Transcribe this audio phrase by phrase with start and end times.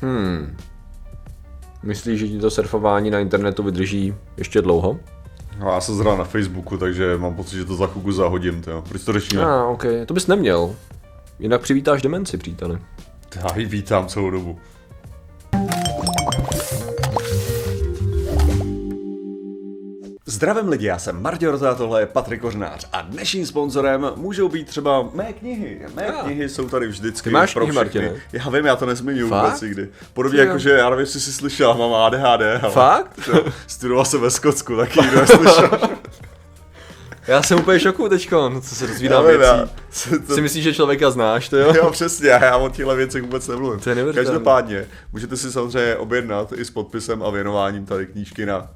[0.00, 0.56] Hmm.
[1.82, 5.00] Myslíš, že ti to surfování na internetu vydrží ještě dlouho?
[5.58, 8.62] No, já jsem zhrál na Facebooku, takže mám pocit, že to za chvilku zahodím.
[8.62, 8.82] Tyjo.
[8.88, 9.44] Proč to řešíme?
[9.44, 9.84] A, ah, ok.
[10.06, 10.74] To bys neměl.
[11.38, 12.78] Jinak přivítáš demenci, příteli.
[13.36, 14.58] Já ji vítám celou dobu.
[20.40, 24.66] Zdravím lidi, já jsem Martin Rota, tohle je Patrik Kořnář a dnešním sponzorem můžou být
[24.68, 25.80] třeba mé knihy.
[25.94, 26.12] Mé Já.
[26.22, 27.76] knihy jsou tady vždycky Ty máš pro knihy.
[27.76, 28.12] Martine?
[28.32, 29.88] Já vím, já to nezmiňuji vůbec nikdy.
[30.12, 32.62] Podobně Ty jako, že já nevím, jestli jsi slyšel, mám ADHD.
[32.62, 33.30] Ale Fakt?
[33.66, 35.70] Studoval jsem ve Skotsku, taky nikdo neslyšel.
[37.26, 40.10] Já jsem úplně šoku teďko, co se Já dozvídám vím, já- věcí.
[40.26, 41.72] to- Si myslíš, že člověka znáš, to jo?
[41.76, 43.80] Jo, přesně, já o těchto věcech vůbec nemluvím.
[43.80, 44.12] To je.
[44.12, 48.68] Každopádně, můžete si samozřejmě objednat i s podpisem a věnováním tady knížky na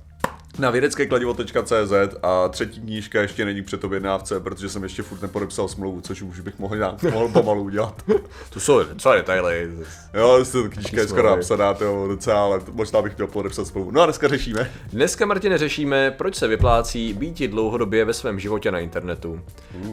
[0.58, 6.00] na vědeckékladivo.cz a třetí knížka ještě není před objednávce, protože jsem ještě furt nepodepsal smlouvu,
[6.00, 8.02] což už bych mohl, nějak- mohl pomalu udělat.
[8.50, 9.70] To jsou docela detaily.
[10.14, 13.90] Jo, ta knížka je skoro napsaná, to docela, ale možná bych měl podepsat smlouvu.
[13.90, 14.70] No a dneska řešíme.
[14.92, 19.40] Dneska, Martine, řešíme, proč se vyplácí být dlouhodobě ve svém životě na internetu.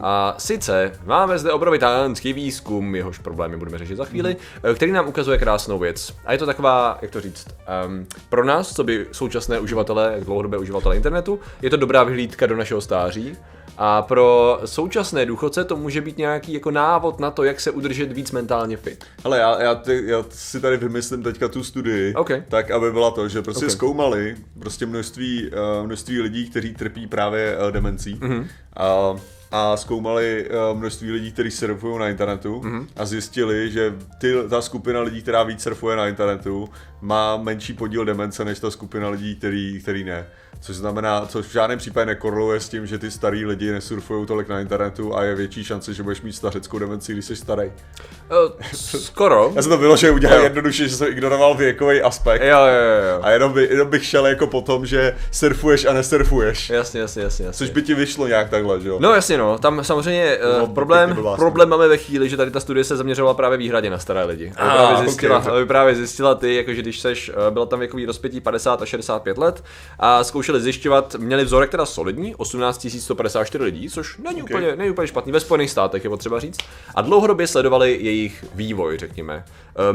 [0.02, 4.36] A sice máme zde obrovitánský výzkum, jehož problémy budeme řešit za chvíli,
[4.76, 6.14] který nám ukazuje krásnou věc.
[6.26, 7.48] A je to taková, jak to říct,
[7.88, 10.18] um, pro nás, co by současné uživatele,
[10.52, 13.38] dlouhodobé uživatele internetu, je to dobrá vyhlídka do našeho stáří.
[13.78, 18.12] A pro současné důchodce to může být nějaký jako návod na to, jak se udržet
[18.12, 19.06] víc mentálně fit.
[19.24, 22.32] Ale já, já, ty, já si tady vymyslím teďka tu studii, OK.
[22.48, 23.72] tak aby byla to, že prostě OK.
[23.72, 25.50] zkoumali prostě množství,
[25.80, 28.32] uh, množství lidí, kteří trpí právě uh, demencí Mhm.
[28.32, 28.48] mm-hmm.
[28.78, 29.16] a,
[29.52, 32.80] a zkoumali uh, množství lidí, kteří surfují na internetu Mhm.
[32.80, 32.88] mm-hmm.
[32.96, 36.70] a zjistili, že ty, ta skupina lidí, která víc surfuje na internetu,
[37.02, 40.26] má menší podíl demence než ta skupina lidí, který, který ne.
[40.60, 44.48] Což znamená, což v žádném případě nekoreluje s tím, že ty starý lidi nesurfují tolik
[44.48, 47.64] na internetu a je větší šance, že budeš mít stařeckou demenci, když jsi starý.
[47.66, 49.52] Uh, skoro.
[49.56, 50.44] Já jsem to vyložil udělal Jo.
[50.44, 52.42] jednoduše, že jsem ignoroval věkový aspekt.
[52.42, 53.20] Jo, jo, jo, jo.
[53.22, 56.70] A jenom, by, jenom bych šel jako po tom, že surfuješ a nesurfuješ.
[56.70, 57.46] Jasně, jasně, jasně.
[57.46, 57.58] jasně.
[57.58, 58.98] Což by ti vyšlo nějak takhle, že jo?
[59.02, 62.60] No jasně no, tam samozřejmě No, uh, problém, problém máme ve chvíli, že tady ta
[62.60, 64.54] studie se zaměřovala právě výhradně na staré lidi.
[64.58, 68.06] Ah, právě ok, zjistila, aby právě zjistila ty, jakože když seš, uh, byla tam věkový
[68.06, 69.64] rozpětí 50 a 65 let
[70.00, 74.50] a zkoušeli zjišťovat, měli vzorek teda solidní, 18 154 lidí, což není, Ok.
[74.50, 76.58] úplně, není úplně špatný, ve Spojených státech je potřeba říct,
[76.96, 79.44] a dlouhodobě sledovali jejich vývoj, řekněme.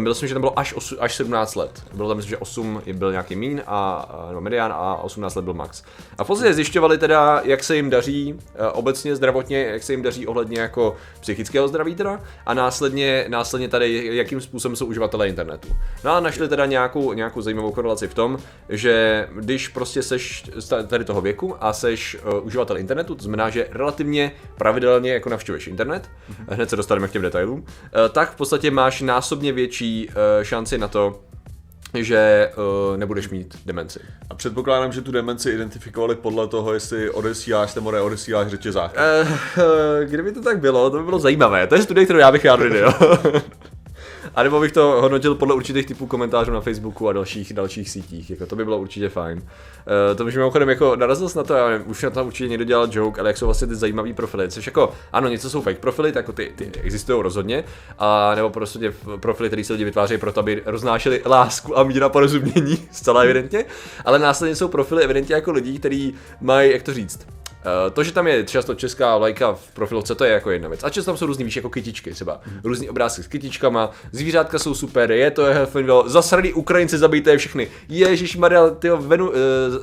[0.06, 1.82] Uh, jsem, že tam bylo až, osu, až 17 let.
[1.94, 5.42] Bylo tam, myslím, že 8 byl nějaký mín a, a- nebo medián a 18 let
[5.44, 5.82] byl max.
[6.18, 8.40] A v podstatě zjišťovali teda, jak se jim daří uh,
[8.72, 14.16] obecně zdravotně, jak se jim daří ohledně jako psychického zdraví teda a následně, následně tady,
[14.16, 15.68] jakým způsobem jsou uživatelé internetu.
[16.04, 20.35] No a našli teda nějakou, nějakou zajímavou korelaci v tom, že když prostě seš
[20.86, 25.66] tady toho věku a seš uh, uživatel internetu, to znamená, že relativně pravidelně jako navštěvuješ
[25.66, 26.10] internet,
[26.48, 27.64] hned se dostaneme k těm detailům, uh,
[28.12, 31.20] tak v podstatě máš násobně větší uh, šanci na to,
[31.94, 34.00] že uh, nebudeš mít demenci.
[34.30, 38.96] A předpokládám, že tu demenci identifikovali podle toho, jestli odesíláš nebo neodesíláš řetězák.
[39.22, 41.66] Uh, kdyby to tak bylo, to by bylo zajímavé.
[41.66, 42.94] To je studie, kterou já bych rád viděl.
[44.36, 48.30] A nebo bych to hodnotil podle určitých typů komentářů na Facebooku a dalších, dalších sítích.
[48.30, 49.38] Jako to by bylo určitě fajn.
[49.38, 52.64] Uh, to bych mimochodem jako narazil na to, já nevím, už na to určitě někdo
[52.64, 54.50] dělal joke, ale jak jsou vlastně ty zajímavé profily.
[54.50, 57.64] Což jako, ano, něco jsou fake profily, tak jako ty, ty existují rozhodně,
[57.98, 62.08] a nebo prostě tě profily, které se lidi vytvářejí proto, aby roznášeli lásku a míra
[62.08, 63.64] porozumění, zcela evidentně,
[64.04, 67.35] ale následně jsou profily evidentně jako lidí, kteří mají, jak to říct,
[67.92, 70.84] To, že tam je často česká vlajka v profilovce, to je jako jedna věc.
[70.84, 72.40] A často tam jsou různý, víš, jako kytičky třeba.
[72.64, 77.68] Různý obrázky s kytičkama, zvířátka jsou super, je to fino, zasraný Ukrajinci zabijte je všechny.
[77.88, 79.34] Ježíš Maria, ty Venu, uh,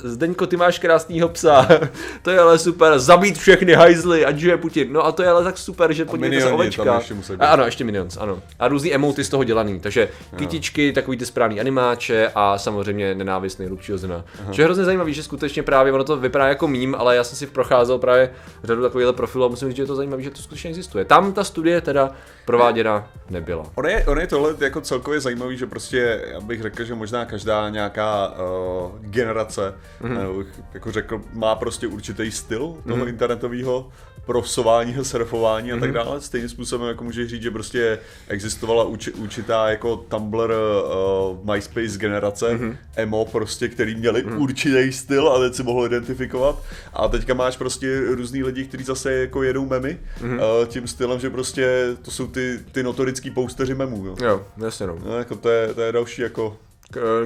[0.02, 1.68] Zdeňko, ty máš krásnýho psa.
[2.22, 4.92] to je ale super, zabít všechny hajzly, ať žije Putin.
[4.92, 6.94] No a to je ale tak super, že podívejte se ovečka.
[6.94, 7.34] ještě.
[7.38, 8.38] A ano, ještě minions, ano.
[8.58, 13.66] A různý emoty z toho dělaný, takže kytičky, takový ty správný animáče a samozřejmě nenávistný
[13.66, 14.24] hlubší ozna.
[14.46, 17.36] Což je hrozně zajímavý, že skutečně právě ono to vypadá jako mím, ale já jsem
[17.36, 18.30] si procházel právě
[18.64, 21.04] řadu takovýchhle profilů a musím říct, že je to zajímavé, že to skutečně existuje.
[21.04, 22.10] Tam ta studie teda
[22.44, 23.64] prováděna nebyla.
[23.74, 27.24] On je, on je tohle jako celkově zajímavý, že prostě, já bych řekl, že možná
[27.24, 30.16] každá nějaká uh, generace, Mhm.
[30.16, 30.38] mm-hmm.
[30.38, 33.08] bych jako řekl, má prostě určitý styl toho mm-hmm.
[33.08, 33.88] internetového
[34.26, 35.92] prosování a surfování a tak Mhm.
[35.92, 36.20] dále.
[36.20, 37.98] Stejným způsobem, jako můžeš říct, že prostě
[38.28, 42.70] existovala uči, určitá jako Tumblr, uh, MySpace generace, Mhm.
[42.70, 42.76] mm-hmm.
[42.96, 44.38] emo prostě, který měli mm-hmm.
[44.42, 46.62] určitý styl a teď si mohl identifikovat.
[46.92, 50.38] A teďka máš prostě různý lidi, kteří zase jako jedou memy Mhm.
[50.38, 50.66] mm-hmm.
[50.66, 54.06] tím stylem, že prostě to jsou ty, ty notorický pousteři memů.
[54.06, 54.16] Jo.
[54.24, 54.98] Jo, jasně no.
[55.06, 56.56] No, jako to je, to je další jako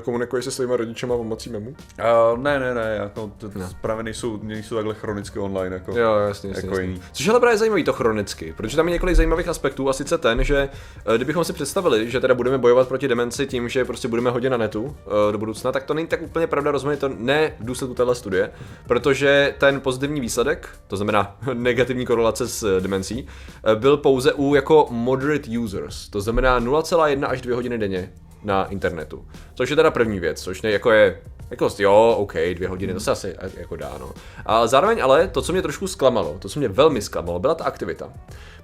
[0.02, 1.70] Komunikuješ se svýma rodičema pomocí memu?
[1.70, 6.14] Uh, ne, ne, ne, jako, to, to právě nejsou, nejsou takhle chronicky online, jako, Jo,
[6.14, 6.84] jasně, jasně, jako jasně.
[6.90, 7.02] jiný.
[7.12, 10.18] Což je ale právě zajímavý to chronicky, protože tam je několik zajímavých aspektů a sice
[10.18, 10.68] ten, že
[11.06, 14.50] eh, kdybychom si představili, že teda budeme bojovat proti demenci tím, že prostě budeme hodně
[14.50, 17.64] na netu eh, do budoucna, tak to není tak úplně pravda, rozhodně to ne v
[17.64, 18.50] důsledku téhle studie,
[18.86, 23.26] protože ten pozitivní výsledek, to znamená negativní korelace s eh, demencí,
[23.64, 28.12] eh, byl pouze u jako moderate users, to znamená 0,1 až 2 hodiny denně
[28.42, 29.24] na internetu.
[29.54, 31.18] Což je teda první věc, což ne, jako je
[31.50, 34.12] jako jo, OK, dvě hodiny, to se asi jako dá, no.
[34.46, 37.64] A zároveň ale to, co mě trošku zklamalo, to, co mě velmi zklamalo, byla ta
[37.64, 38.12] aktivita.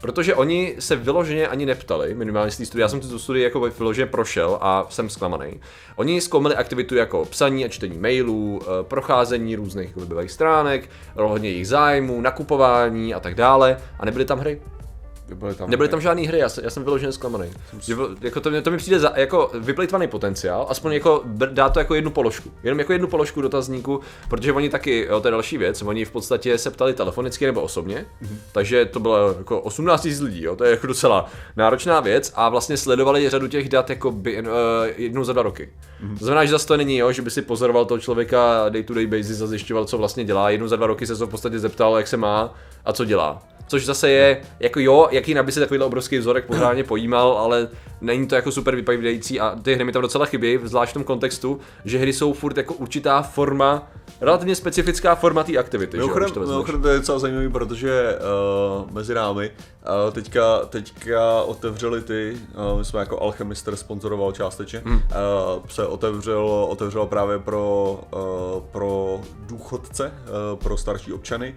[0.00, 3.60] Protože oni se vyloženě ani neptali, minimálně z té studie, já jsem tu studii jako
[3.60, 5.60] vyloženě prošel a jsem zklamaný.
[5.96, 11.68] Oni zkoumali aktivitu jako psaní a čtení mailů, eh, procházení různých webových stránek, hodně jejich
[11.68, 14.60] zájmů, nakupování a tak dále a nebyly tam hry.
[15.34, 17.50] Byly tam, Nebyly tam žádné hry, já, jsem, já jsem vyloženě zklamaný.
[17.80, 21.94] Že Jako to, to mi přijde za, jako vyplejtvaný potenciál, aspoň jako dá to jako
[21.94, 22.50] jednu položku.
[22.62, 26.10] Jenom jako jednu položku dotazníku, protože oni taky, jo, to je další věc, oni v
[26.10, 28.36] podstatě se ptali telefonicky nebo osobně, mm-hmm.
[28.52, 31.26] takže to bylo jako 18 000 lidí, jo, to je jako docela
[31.56, 34.48] náročná věc a vlastně sledovali řadu těch dat jako by, uh,
[34.96, 35.68] jednou za dva roky.
[36.02, 36.18] Mm-hmm.
[36.18, 38.94] To znamená, že zase to není, jo, že by si pozoroval toho člověka day to
[38.94, 41.58] day basis a zjišťoval, co vlastně dělá, jednou za dva roky se to v podstatě
[41.58, 42.54] zeptal, jak se má
[42.84, 43.42] a co dělá.
[43.66, 47.68] Což zase je, jako jo, jaký by si takovýhle obrovský vzorek pořádně pojímal, ale
[48.00, 51.04] není to jako super vypovídající a ty hry mi tam docela chybí, zvlášť v tom
[51.04, 53.90] kontextu, že hry jsou furt jako určitá forma,
[54.20, 55.96] relativně specifická forma té aktivity.
[55.96, 58.18] Mimochodem, to to je docela zajímavý, protože
[58.82, 62.36] uh, mezi námi uh, teďka, teďka otevřeli ty,
[62.72, 64.96] uh, my jsme jako Alchemister sponzoroval částečně, Hmm.
[64.96, 65.02] uh,
[65.68, 70.12] se otevřel, otevřel právě pro, uh, pro důchodce,
[70.52, 71.54] uh, pro starší občany,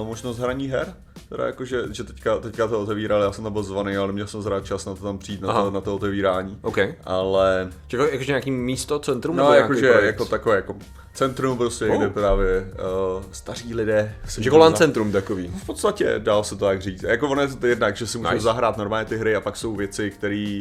[0.00, 0.94] uh, možnost hraní her.
[1.34, 4.26] Teda jako, že, že teďka, teďka to otevírali, já jsem tam byl zvaný, ale neměl
[4.26, 5.62] jsem zrát čas na to tam přijít, na Aha.
[5.62, 6.58] to, na to otevírání.
[6.62, 6.78] OK.
[7.04, 9.36] Ale Čekaj, jakože nějaký místo, centrum?
[9.36, 10.76] No, nebo jakože jako takové jako
[11.14, 11.96] centrum prostě, Oh.
[11.98, 12.70] kde právě
[13.16, 15.48] uh, staří lidé Že Golan centrum takový.
[15.48, 17.02] v podstatě dá se to tak říct.
[17.02, 18.42] Jako ono je to jednak, že si můžou Nice.
[18.44, 20.60] zahrát normálně ty hry a pak jsou věci, které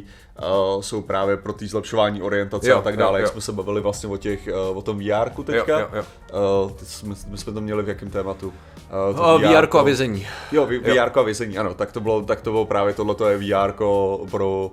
[0.75, 3.19] uh, jsou právě pro té zlepšování orientace Jo, a tak jo, dále.
[3.19, 3.23] jo.
[3.23, 5.79] Jak jsme se bavili vlastně o, těch, uh, o tom VR teďka.
[5.79, 6.03] Jo, jo,
[6.65, 8.47] Uh, ty jsme, my jsme to měli v jakém tématu?
[8.47, 10.27] Uh, O, VR a vězení.
[10.51, 13.71] Jo, VR a vězení, ano, tak to bylo, tak to bylo právě tohle je VR
[14.31, 14.71] pro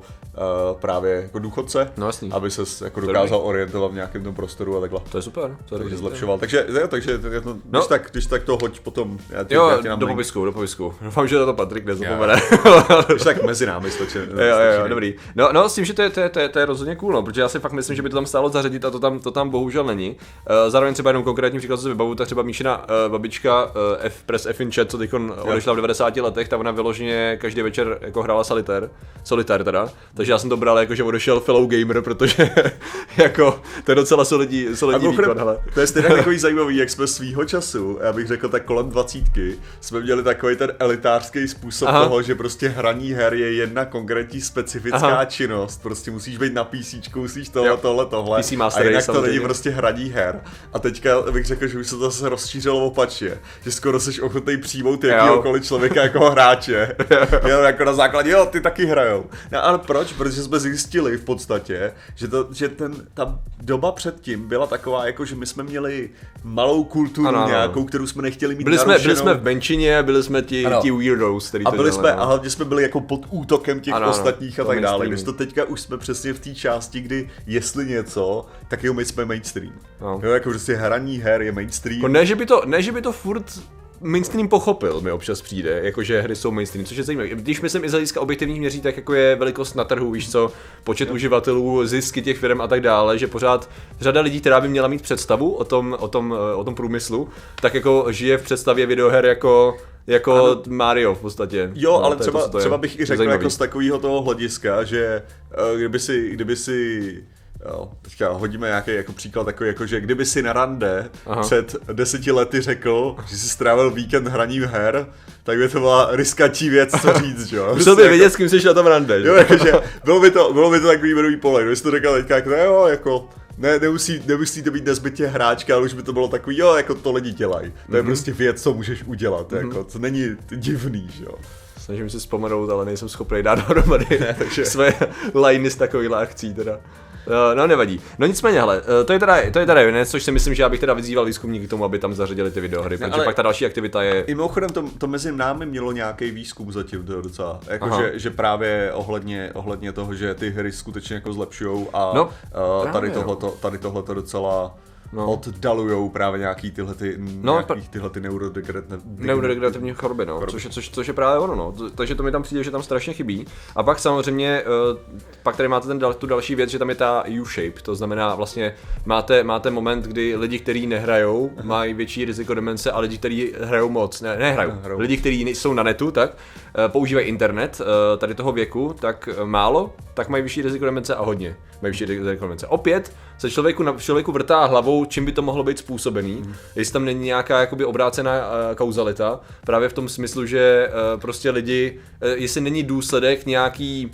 [0.72, 2.32] uh, právě jako důchodce, No jasný.
[2.32, 5.00] aby se jako dokázal orientovat v nějakém tom prostoru a takhle.
[5.10, 5.56] To je super.
[5.70, 6.38] To Takže zlepšoval.
[6.38, 7.86] Takže, jo, takže je to, když, No.
[7.86, 9.18] tak, když tak to hoď potom.
[9.30, 10.94] Já ti, Jo, já ti dám do popisku, do popisku.
[11.02, 12.42] Doufám, že na to Patrik nezapomene.
[13.08, 14.18] Když tak mezi námi stačí.
[14.18, 15.14] Jo, jo, jo, dobrý.
[15.34, 17.12] No, no, s tím, že to je, to, je, to, je, to je rozhodně cool,
[17.12, 19.18] no, protože já si fakt myslím, že by to tam stálo zařadit a to tam,
[19.18, 20.10] to tam bohužel není.
[20.10, 23.70] Uh, zároveň třeba jenom konkrétní příklad, co si vybavu, tak třeba Míšina uh, babička uh,
[24.00, 25.10] F, Press F in chat, co teď
[25.42, 28.90] odešla v 90 letech, tak ona vyloženě každý večer jako hrála solitér,
[29.24, 32.50] solitér teda, takže já jsem to bral jako, že odešel fellow gamer, protože
[33.16, 35.59] jako to je docela solidní, solidní výkon, hele.
[35.74, 39.58] To je stejně takový zajímavý, jak jsme svýho času, já bych řekl tak kolem dvacítky,
[39.80, 42.04] jsme měli takový ten elitářský způsob Aha.
[42.04, 45.24] Toho, že prostě hraní her je jedna konkrétní specifická Aha.
[45.24, 45.82] Činnost.
[45.82, 47.76] Prostě musíš být na PC, musíš tohle, Jo.
[47.76, 48.42] tohle, tohle.
[48.42, 50.40] PC Master a jinak to není prostě hraní her.
[50.72, 53.38] A teďka bych řekl, že už se to zase rozšířilo opačně.
[53.64, 56.96] Že skoro jsi ochotný přijmout jakýhokoliv člověka jako hráče.
[57.48, 59.24] jo, jako na základě, jo, ty taky hrajou.
[59.52, 60.12] No ale proč?
[60.12, 65.24] Protože jsme zjistili v podstatě, že, to, že ten, ta doba předtím byla taková, jako
[65.24, 66.10] že my jsme měli
[66.44, 67.48] malou kulturu Ano, ano.
[67.48, 70.80] nějakou, kterou jsme nechtěli mít Byli jsme, byli jsme v benčině, byli jsme ti, Ano.
[70.82, 72.22] ti weirdos, který a to byli dělali, jsme, no.
[72.22, 74.12] a hlavně jsme byli jako pod útokem těch Ano, ano.
[74.12, 75.06] ostatních a To tak dále.
[75.08, 79.04] Když to teďka už jsme přesně v té části, kdy jestli něco, tak jo, my
[79.04, 79.72] jsme mainstream.
[80.00, 80.20] No.
[80.22, 81.96] Jo, jako prostě hraní her je mainstream.
[81.98, 83.60] Jako ne, že by to, ne, že by to furt
[84.00, 87.28] mainstream pochopil, mi občas přijde, jakože hry jsou mainstream, což je zajímavé.
[87.28, 90.52] Když myslím i z hlediska objektivních měřítek, jako je velikost na trhu, víš co,
[90.84, 94.88] počet uživatelů, zisky těch firm a tak dále, že pořád řada lidí, která by měla
[94.88, 97.28] mít představu o tom, o tom, eh, o tom průmyslu,
[97.60, 99.76] tak jako žije v představě videoher jako
[100.06, 100.62] jako Ano.
[100.68, 101.70] Mario v podstatě.
[101.74, 104.84] Jo, No, ale třeba, to, to třeba bych i řekl jako z takového toho hlediska,
[104.84, 107.24] že eh, kdyby si, kdyby si
[107.68, 111.42] Jo, teďka hodíme nějaký jako příklad takový, jako že kdyby si na rande Aha.
[111.42, 115.06] Před deseti lety řekl, že si strávil víkend hraním her,
[115.42, 117.74] tak by to byla riskatí věc, co říct, že jo.
[117.74, 119.28] Musel by Prostě vědět, s kým jsi na tom rande, že?
[119.28, 119.72] Jo, jakože
[120.04, 122.50] bylo by to, bylo by to takový jmenový pole, kdyby jsi to řekl teďka, jako,
[122.50, 126.58] jo, jako, ne, nemusí, nemusí to být nezbytně hráčka, ale už by to bylo takový,
[126.58, 127.72] jo, jako to lidi dělají.
[127.90, 131.34] To je prostě věc, co můžeš udělat, jako, to není divný, že jo.
[131.78, 134.64] Snažím se vzpomenout, ale nejsem schopný dát dohromady ne, takže...
[134.64, 134.94] své
[135.34, 136.80] liney z takových akcí teda.
[137.26, 138.00] Uh, no nevadí.
[138.18, 140.62] No nicméně, hele, uh, to je teda, to je teda věc, což si myslím, že
[140.62, 143.34] já bych teda vyzýval výzkumníky k tomu, aby tam zařadili ty videohry, protože ale- pak
[143.34, 144.20] ta další aktivita je...
[144.22, 148.12] I mimochodem to, to mezi námi mělo nějaký výzkum zatím, to je docela, jako že,
[148.14, 153.10] že, právě ohledně, ohledně toho, že ty hry skutečně jako zlepšujou a No, uh, tady
[153.10, 154.74] tohleto, tady tohleto docela
[155.12, 155.32] No.
[155.32, 160.64] oddalujou právě nějaký tyhle ty, No, nějaký pr- tyhle ty neurodegenerativní neurodegenerativní choroby, no, což,
[160.64, 161.74] je- což, což, je právě ono, no.
[161.94, 163.46] Takže to mi tam přijde, že tam strašně chybí.
[163.76, 164.62] A pak samozřejmě,
[164.92, 164.98] uh,
[165.42, 168.74] pak tady máte ten, tu další věc, že tam je ta U-shape, to znamená vlastně
[169.06, 173.88] máte, máte moment, kdy lidi, kteří nehrajou, mají větší riziko demence a lidi, kteří hrajou
[173.88, 175.00] moc, ne, nehrajou, Nehrajou.
[175.00, 177.86] lidi, kteří jsou na netu, tak uh, používají internet uh,
[178.18, 182.44] tady toho věku, tak málo, tak mají vyšší riziko demence a hodně mají vyšší riziko
[182.44, 182.66] demence.
[182.66, 186.54] Opět se člověku, na- člověku vrtá hlavou, čím by to mohlo být způsobený, Mhm.
[186.76, 191.50] jestli tam není nějaká jakoby obrácená uh, kauzalita, právě v tom smyslu, že uh, prostě
[191.50, 194.10] lidi, uh, jestli není důsledek nějaký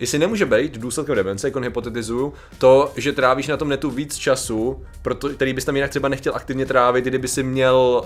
[0.00, 4.84] Jestli nemůže být důsledkem demence, jako hypotetizuju, to, že trávíš na tom netu víc času,
[5.02, 8.02] proto, který bys tam jinak třeba nechtěl aktivně trávit, kdyby si měl,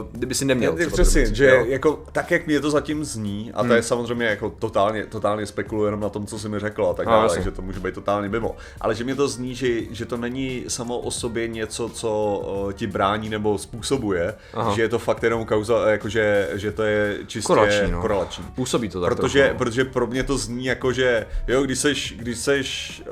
[0.00, 0.72] uh, kdyby si neměl.
[0.72, 1.64] Tu přesně, že jo?
[1.68, 5.86] jako, tak, jak mě to zatím zní, a to je samozřejmě jako totálně, totálně spekuluji
[5.86, 7.94] jenom na tom, co jsi mi řekl a tak A, dále, takže to může být
[7.94, 8.56] totálně mimo.
[8.80, 12.72] Ale že mě to zní, že, že to není samo o sobě něco, co uh,
[12.72, 14.74] ti brání nebo způsobuje, Aha.
[14.74, 18.00] že je to fakt jenom kauza, jakože že to je čistě Korelační, no.
[18.00, 18.44] korelační.
[18.54, 19.58] Působí to tak Protože, trochu, no.
[19.58, 23.02] protože pro mě to zní jako, že jo, když seš, když seš,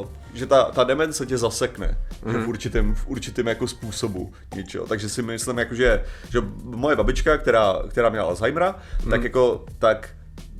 [0.00, 2.32] uh, že ta, ta demence tě zasekne mm.
[2.32, 2.42] Mhm.
[2.44, 4.86] v určitém, v určitém jako způsobu něčeho.
[4.86, 9.10] Takže si myslím, jako, že, že moje babička, která, která měla Alzheimera, Mhm.
[9.10, 10.08] tak jako, tak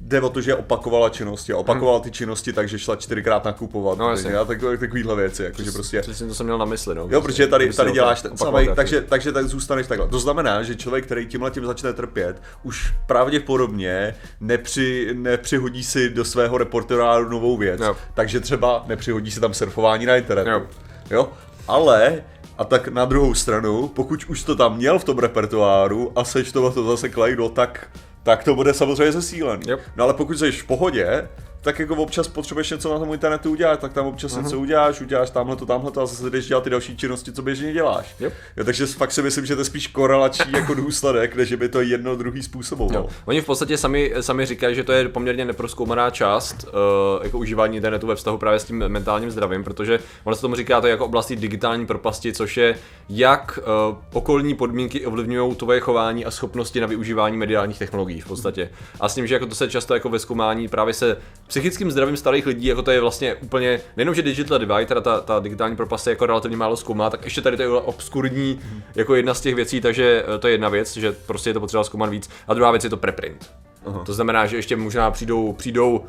[0.01, 3.99] jde o to, že opakovala činnosti a opakovala ty činnosti tak, že šla čtyřikrát nakupovat.
[3.99, 4.37] No, jasně.
[4.37, 7.07] a takové, takovýhle věci, jako, že prostě Přesně to jsem měl na mysli, no.
[7.11, 10.09] Jo, protože tady, tady děláš ten samý, takže, takže tak zůstaneš takhle.
[10.09, 16.25] To znamená, že člověk, který tímhle tím začne trpět, už pravděpodobně nepři, nepřihodí si do
[16.25, 17.81] svého repertoáru novou věc.
[17.81, 17.97] Jo.
[18.15, 20.51] Takže třeba nepřihodí si tam surfování na internetu.
[20.51, 20.63] Jo.
[21.11, 21.29] jo?
[21.69, 22.25] Ale
[22.59, 26.53] a tak na druhou stranu, pokud už to tam měl v tom repertoáru a seš
[26.53, 27.91] to, to zase klejdo, tak,
[28.23, 29.63] tak to bude samozřejmě zesílený.
[29.69, 29.81] Yep.
[29.97, 31.29] No ale pokud jsi v pohodě,
[31.63, 34.43] tak jako občas potřebuješ něco na tom internetu udělat, tak tam občas Mhm.
[34.45, 37.43] něco uděláš, uděláš tamhle to, tamhle to a zase jdeš dělat ty další činnosti, co
[37.43, 38.15] běžně děláš.
[38.21, 38.33] Yep.
[38.57, 41.69] Jo, takže fakt si myslím, že to je spíš korelační jako důsledek, než že by
[41.69, 43.05] to jedno druhý způsobovalo.
[43.05, 43.09] Jo.
[43.25, 47.77] Oni v podstatě sami, sami říkají, že to je poměrně neproskoumaná část uh, jako užívání
[47.77, 51.05] internetu ve vztahu právě s tím mentálním zdravím, protože ono se tomu říká to jako
[51.05, 53.59] oblasti digitální propasti, což je jak
[53.91, 58.71] uh, okolní podmínky ovlivňují tvoje chování a schopnosti na využívání mediálních technologií v podstatě.
[59.01, 61.17] A s tím, že jako to se často jako ve zkoumání právě se
[61.51, 65.21] psychickým zdravím starých lidí, jako to je vlastně úplně, nejenom že digital divide, teda ta,
[65.21, 68.61] ta digitální propast se jako relativně málo zkoumá, tak ještě tady to je obskurní
[68.95, 71.61] jako jedna z těch věcí, takže eh, to je jedna věc, že prostě je to
[71.61, 72.31] potřeba zkoumat víc.
[72.49, 73.51] A druhá věc je to preprint.
[73.87, 74.03] Aha.
[74.07, 76.05] To znamená, že ještě možná přijdou, přijdou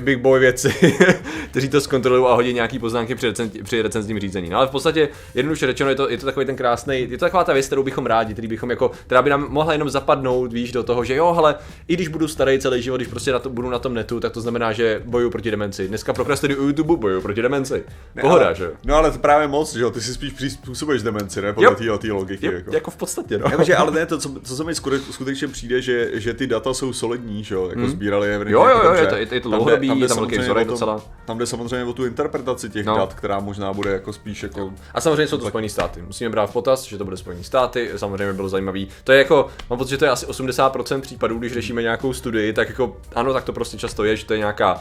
[0.00, 0.74] big boy věci,
[1.50, 4.50] kteří to zkontrolují a hodí nějaký poznámky při, recen, při recenzním řízení.
[4.50, 7.24] No ale v podstatě jednoduše řečeno je to, je to takový ten krásný, je to
[7.24, 10.52] taková ta věc, kterou bychom rádi, který bychom jako, která by nám mohla jenom zapadnout,
[10.52, 11.54] víš, do toho, že jo, ale
[11.88, 14.32] i když budu starý celý život, když prostě na to, budu na tom netu, tak
[14.32, 15.88] to znamená, že bojuju proti demenci.
[15.88, 17.84] Dneska prokrastinuju u YouTube, bojuju proti demenci.
[18.20, 18.70] Pohoda, ale, že jo?
[18.84, 21.52] No ale to právě moc, že jo, ty si spíš přizpůsobuješ demenci, ne?
[21.52, 22.46] Podle té logiky.
[22.46, 22.74] Jo, jako.
[22.74, 23.46] jako v podstatě, no.
[23.50, 26.74] Jakože, ale ne, to, co, co se mi skute- skutečně přijde, že, že ty data
[26.74, 28.48] jsou solidní, že jo, jako sbírali je Hmm.
[28.48, 30.66] Jo, jo, jo, je to- je to- je to dlouhodobý, je tam velký samozřejmě vzorek
[30.66, 31.00] tom- docela.
[31.24, 32.96] Tam jde samozřejmě o tu interpretaci těch No.
[32.96, 34.70] dat, která možná bude jako spíš jako...
[34.94, 36.02] A samozřejmě jsou to Spojené státy.
[36.02, 37.90] Musíme brát v potaz, že to bude Spojené státy.
[37.96, 38.88] Samozřejmě bylo zajímavý.
[39.04, 42.52] To je jako, mám pocit, že to je asi 80% případů, když řešíme nějakou studii,
[42.52, 44.80] tak jako ano, tak to prostě často je, že to je nějaká uh,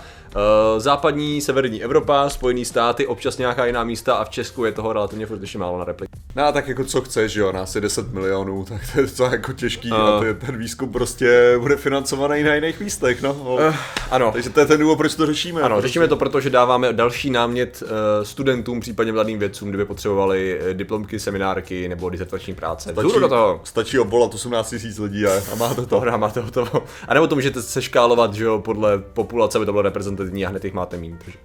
[0.78, 5.25] západní, severní Evropa, Spojené státy, občas nějaká jiná místa a v Česku je toho relativně
[5.25, 6.10] furt ještě málo na replik.
[6.36, 9.08] No a tak jako co chceš, že jo, nás je 10 milionů, tak to je
[9.08, 13.36] to jako těžký A- a ty, ten výzkum prostě bude financovaný na jiných místech, no.
[13.44, 13.54] no.
[13.54, 13.75] Uh,
[14.12, 14.32] ano.
[14.34, 15.62] Takže to je ten důvod, proč to řešíme.
[15.62, 17.89] Ano, Prostě- řešíme to proto, že dáváme další námět uh,
[18.24, 22.91] studentům, případně mladým vědcům, kdyby potřebovali eh, diplomky, seminárky nebo disertační práce.
[22.94, 23.62] Vzhůru do toho.
[23.63, 25.86] stačí obvolat 18 000 lidí a, a máte to.
[25.86, 26.84] Tohle máte hotovo.
[27.08, 30.63] A nebo to můžete seškálovat, že jo, podle populace, aby to bylo reprezentativní a hned
[30.65, 31.18] jich máte méně.
[31.25, 31.38] Takže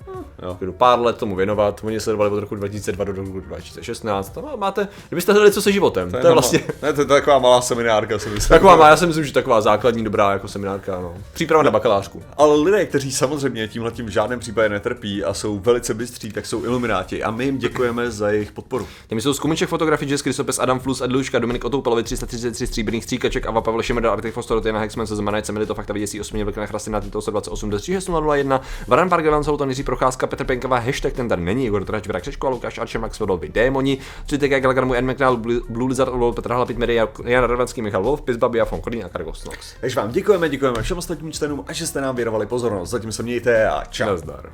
[0.43, 0.59] Jo.
[0.73, 1.81] pár let tomu věnovat.
[1.85, 4.37] Oni sledovali od roku 2002 do roku 2016.
[4.37, 6.11] No, máte, kdybyste hledali, co se životem.
[6.11, 8.49] To je, jenom- vlastně Ne, to je taková malá seminárka, si myslím.
[8.57, 11.01] taková, má- já si myslím, že taková základní dobrá jako seminárka.
[11.01, 11.15] No.
[11.33, 12.23] Příprava na bakalářku.
[12.37, 16.47] Ale lidé, kteří samozřejmě tímhle tím v žádném případě netrpí a jsou velice bystří, tak
[16.47, 18.87] jsou ilumináti a my jim děkujeme za jejich podporu.
[19.09, 23.61] Těmi jsou Skumiček fotografii, Jess Krysopes, Adam Flus, Edluška, Dominik Otoupalovi, 333 stříbrných stříkaček, Ava
[23.61, 27.21] Pavel Šemeda, Artik Fostor, Tena Hexman, se Zemanajce, Milito, Fakta Viděcí, Osmě, Vlkna Chrastina, Tito
[27.23, 32.07] 128, 3601, Varan Pargevan, Souton, Jiří Procházka, Petr Penková, hashtag ten tady není, Igor Trač,
[32.07, 35.11] Vrak Řečko, Lukáš Archer, Max Vodolby, Démoni, Třitek, Galgarmu, N.
[35.11, 39.09] McNall, Blue Lizard, Ulol, Petr Hlapit, Media, Jan Radvanský, Michal Wolf, Pizbabi a Kolín a
[39.09, 39.75] Kargos Nox.
[39.81, 42.91] Takže vám děkujeme, děkujeme všem ostatním členům a že jste nám věnovali pozornost.
[42.91, 44.07] Zatím se mějte a čau.
[44.07, 44.53] Nazdar.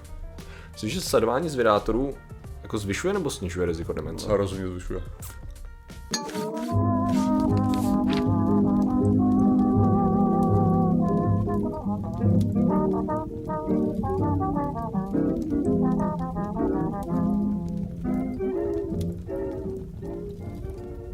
[0.73, 2.15] Myslíš, že sledování zvědátorů
[2.63, 4.27] jako zvyšuje nebo snižuje riziko demence?
[4.27, 5.03] A rozhodně zvyšuje.